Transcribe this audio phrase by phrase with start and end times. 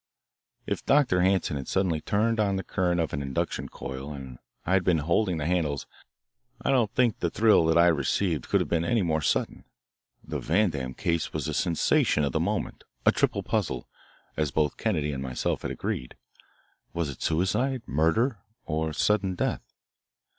[0.65, 1.21] If Dr.
[1.21, 4.97] Hanson had suddenly turned on the current of an induction coil and I had been
[4.97, 5.85] holding the handles
[6.59, 9.63] I don't think the thrill I received could have been any more sudden.
[10.23, 13.87] The Vandam case was the sensation of the moment, a triple puzzle,
[14.35, 16.15] as both Kennedy and myself had agreed.
[16.95, 19.61] Was it suicide, murder, or sudden death?